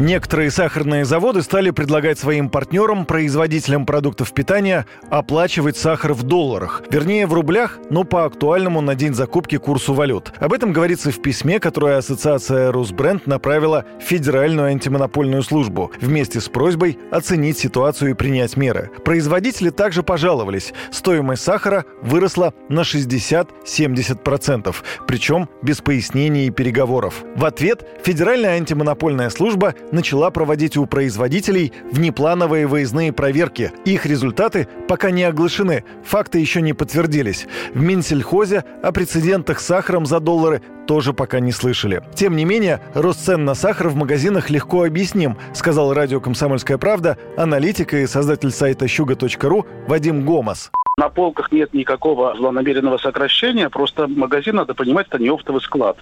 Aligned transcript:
Некоторые 0.00 0.50
сахарные 0.50 1.04
заводы 1.04 1.42
стали 1.42 1.68
предлагать 1.72 2.18
своим 2.18 2.48
партнерам, 2.48 3.04
производителям 3.04 3.84
продуктов 3.84 4.32
питания, 4.32 4.86
оплачивать 5.10 5.76
сахар 5.76 6.14
в 6.14 6.22
долларах. 6.22 6.82
Вернее, 6.90 7.26
в 7.26 7.34
рублях, 7.34 7.78
но 7.90 8.04
по 8.04 8.24
актуальному 8.24 8.80
на 8.80 8.94
день 8.94 9.12
закупки 9.12 9.58
курсу 9.58 9.92
валют. 9.92 10.32
Об 10.38 10.54
этом 10.54 10.72
говорится 10.72 11.10
в 11.10 11.20
письме, 11.20 11.60
которое 11.60 11.98
Ассоциация 11.98 12.72
«Русбренд» 12.72 13.26
направила 13.26 13.84
в 14.00 14.04
Федеральную 14.04 14.68
антимонопольную 14.68 15.42
службу 15.42 15.92
вместе 16.00 16.40
с 16.40 16.48
просьбой 16.48 16.98
оценить 17.10 17.58
ситуацию 17.58 18.12
и 18.12 18.14
принять 18.14 18.56
меры. 18.56 18.90
Производители 19.04 19.68
также 19.68 20.02
пожаловались. 20.02 20.72
Стоимость 20.90 21.42
сахара 21.42 21.84
выросла 22.00 22.54
на 22.70 22.80
60-70%, 22.80 24.74
причем 25.06 25.50
без 25.60 25.82
пояснений 25.82 26.46
и 26.46 26.50
переговоров. 26.50 27.22
В 27.36 27.44
ответ 27.44 27.86
Федеральная 28.02 28.56
антимонопольная 28.56 29.28
служба 29.28 29.74
начала 29.92 30.30
проводить 30.30 30.76
у 30.76 30.86
производителей 30.86 31.72
внеплановые 31.90 32.66
выездные 32.66 33.12
проверки. 33.12 33.72
Их 33.84 34.06
результаты 34.06 34.68
пока 34.88 35.10
не 35.10 35.24
оглашены, 35.24 35.84
факты 36.04 36.38
еще 36.38 36.62
не 36.62 36.72
подтвердились. 36.72 37.46
В 37.74 37.80
Минсельхозе 37.80 38.64
о 38.82 38.92
прецедентах 38.92 39.60
с 39.60 39.66
сахаром 39.66 40.06
за 40.06 40.20
доллары 40.20 40.62
тоже 40.86 41.12
пока 41.12 41.40
не 41.40 41.52
слышали. 41.52 42.02
Тем 42.14 42.34
не 42.34 42.44
менее, 42.44 42.80
рост 42.94 43.24
цен 43.24 43.44
на 43.44 43.54
сахар 43.54 43.88
в 43.88 43.96
магазинах 43.96 44.50
легко 44.50 44.84
объясним, 44.84 45.36
сказал 45.54 45.94
радио 45.94 46.20
«Комсомольская 46.20 46.78
правда» 46.78 47.16
аналитик 47.36 47.94
и 47.94 48.06
создатель 48.06 48.50
сайта 48.50 48.88
«Щуга.ру» 48.88 49.66
Вадим 49.86 50.24
Гомас. 50.24 50.70
На 50.96 51.08
полках 51.08 51.52
нет 51.52 51.72
никакого 51.72 52.36
злонамеренного 52.36 52.98
сокращения, 52.98 53.70
просто 53.70 54.06
магазин, 54.06 54.56
надо 54.56 54.74
понимать, 54.74 55.06
это 55.08 55.18
не 55.18 55.30
оптовый 55.30 55.62
склад. 55.62 55.96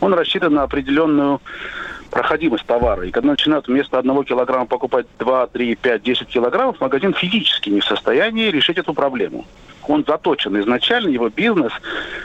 Он 0.00 0.14
рассчитан 0.14 0.54
на 0.54 0.62
определенную 0.62 1.40
проходимость 2.16 2.64
товара. 2.64 3.06
И 3.06 3.10
когда 3.10 3.30
начинают 3.30 3.68
вместо 3.68 3.98
одного 3.98 4.24
килограмма 4.24 4.64
покупать 4.64 5.06
2, 5.18 5.48
3, 5.48 5.74
5, 5.74 6.02
10 6.02 6.26
килограммов, 6.28 6.80
магазин 6.80 7.12
физически 7.12 7.68
не 7.68 7.80
в 7.80 7.84
состоянии 7.84 8.50
решить 8.50 8.78
эту 8.78 8.94
проблему. 8.94 9.44
Он 9.86 10.02
заточен 10.04 10.58
изначально, 10.60 11.10
его 11.10 11.28
бизнес, 11.28 11.72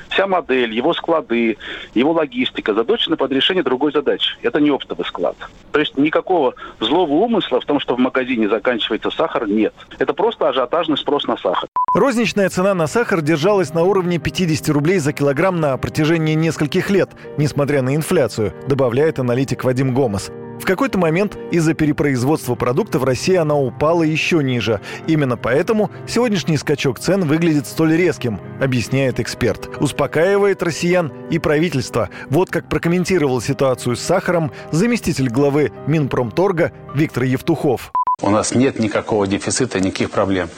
вся 0.10 0.28
модель, 0.28 0.74
его 0.74 0.94
склады, 0.94 1.58
его 1.94 2.14
логистика 2.14 2.74
заточены 2.74 3.18
под 3.18 3.34
решение 3.34 3.64
другой 3.64 3.92
задачи. 3.92 4.32
Это 4.42 4.62
не 4.62 4.70
оптовый 4.72 5.06
склад. 5.06 5.36
То 5.74 5.80
есть 5.82 5.98
никакого 5.98 6.56
злого 6.80 7.12
умысла 7.12 7.60
в 7.60 7.66
том, 7.66 7.82
что 7.82 7.96
в 7.96 8.00
магазине 8.00 8.48
заканчивается 8.48 9.12
сахар, 9.12 9.46
нет. 9.46 9.74
Это 10.00 10.14
просто 10.14 10.48
ажиотажный 10.48 10.98
спрос 10.98 11.28
на 11.28 11.36
сахар. 11.36 11.68
Розничная 11.94 12.50
цена 12.50 12.74
на 12.74 12.88
сахар 12.88 13.22
держалась 13.22 13.74
на 13.74 13.84
уровне 13.84 14.18
50 14.18 14.70
рублей 14.70 15.00
за 15.00 15.12
килограмм 15.12 15.60
на 15.60 15.76
протяжении 15.76 16.36
нескольких 16.36 16.90
лет, 16.90 17.10
несмотря 17.38 17.82
на 17.82 17.98
инфляцию, 17.98 18.54
добавляет 18.66 19.20
аналитик 19.20 19.66
Вадим 19.66 19.94
Гомес. 19.94 20.32
В 20.62 20.64
какой-то 20.64 20.98
момент 20.98 21.38
из-за 21.52 21.74
перепроизводства 21.74 22.56
продукта 22.56 22.98
в 22.98 23.04
России 23.04 23.36
она 23.36 23.58
упала 23.58 24.04
еще 24.04 24.42
ниже. 24.42 24.80
Именно 25.08 25.36
поэтому 25.36 25.92
сегодняшний 26.08 26.56
скачок 26.56 26.98
цен 26.98 27.26
выглядит 27.26 27.68
столь 27.68 27.98
резким, 27.98 28.40
объясняет 28.62 29.20
эксперт. 29.20 29.70
Успокаивает 29.82 30.64
россиян 30.64 31.12
и 31.30 31.40
правительство. 31.40 32.10
Вот 32.30 32.50
как 32.50 32.70
прокомментировал 32.70 33.42
ситуацию 33.42 33.98
с 33.98 34.00
сахаром 34.00 34.54
заместитель 34.72 35.28
главы 35.28 35.74
Минпромторга 35.88 36.72
Виктор 36.96 37.24
Евтухов. 37.24 37.92
У 38.22 38.30
нас 38.30 38.54
нет 38.54 38.80
никакого 38.80 39.26
дефицита, 39.28 39.80
никаких 39.80 40.12
проблем. 40.12 40.50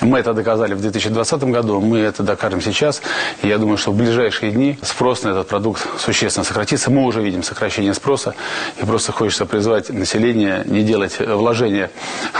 Мы 0.00 0.18
это 0.18 0.32
доказали 0.32 0.74
в 0.74 0.80
2020 0.80 1.44
году, 1.44 1.80
мы 1.80 1.98
это 1.98 2.22
докажем 2.22 2.60
сейчас. 2.62 3.02
Я 3.42 3.58
думаю, 3.58 3.76
что 3.76 3.92
в 3.92 3.96
ближайшие 3.96 4.52
дни 4.52 4.78
спрос 4.82 5.22
на 5.22 5.30
этот 5.30 5.48
продукт 5.48 5.86
существенно 5.98 6.44
сократится. 6.44 6.90
Мы 6.90 7.04
уже 7.04 7.22
видим 7.22 7.42
сокращение 7.42 7.92
спроса. 7.94 8.34
И 8.80 8.86
просто 8.86 9.12
хочется 9.12 9.44
призвать 9.44 9.90
население 9.90 10.62
не 10.64 10.82
делать 10.82 11.18
вложения 11.18 11.90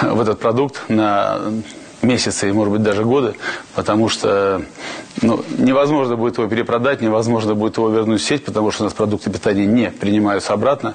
в 0.01 0.21
этот 0.21 0.41
продукт 0.41 0.89
на 0.89 1.41
месяцы 2.03 2.49
и, 2.49 2.53
может 2.53 2.73
быть, 2.73 2.83
даже 2.83 3.05
годы, 3.05 3.35
потому 3.75 4.09
что 4.09 4.63
ну, 5.23 5.45
невозможно 5.59 6.17
будет 6.17 6.39
его 6.39 6.49
перепродать, 6.49 7.01
невозможно 7.01 7.55
будет 7.55 7.77
его 7.77 7.89
вернуть 7.89 8.21
в 8.21 8.25
сеть, 8.25 8.45
потому 8.45 8.71
что 8.71 8.83
у 8.83 8.87
нас 8.87 8.95
продукты 8.95 9.31
питания 9.31 9.67
не 9.67 9.91
принимаются 9.91 10.53
обратно. 10.53 10.95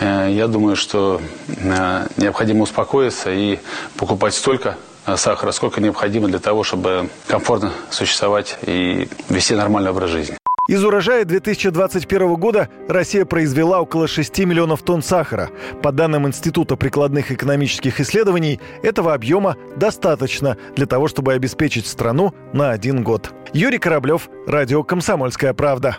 Э, 0.00 0.28
я 0.30 0.46
думаю, 0.46 0.76
что 0.76 1.20
э, 1.48 2.06
необходимо 2.16 2.62
успокоиться 2.62 3.32
и 3.32 3.58
покупать 3.96 4.34
столько 4.34 4.76
э, 5.06 5.16
сахара, 5.16 5.52
сколько 5.52 5.80
необходимо 5.80 6.28
для 6.28 6.38
того, 6.38 6.62
чтобы 6.62 7.08
комфортно 7.26 7.72
существовать 7.90 8.58
и 8.62 9.08
вести 9.28 9.54
нормальный 9.54 9.90
образ 9.90 10.10
жизни. 10.10 10.36
Из 10.68 10.82
урожая 10.84 11.24
2021 11.24 12.34
года 12.34 12.68
Россия 12.88 13.24
произвела 13.24 13.80
около 13.80 14.08
6 14.08 14.38
миллионов 14.40 14.82
тонн 14.82 15.00
сахара. 15.00 15.50
По 15.80 15.92
данным 15.92 16.26
Института 16.26 16.74
прикладных 16.74 17.30
экономических 17.30 18.00
исследований, 18.00 18.60
этого 18.82 19.14
объема 19.14 19.56
достаточно 19.76 20.56
для 20.74 20.86
того, 20.86 21.06
чтобы 21.06 21.34
обеспечить 21.34 21.86
страну 21.86 22.34
на 22.52 22.72
один 22.72 23.04
год. 23.04 23.32
Юрий 23.52 23.78
Кораблев, 23.78 24.28
Радио 24.48 24.82
«Комсомольская 24.82 25.54
правда». 25.54 25.98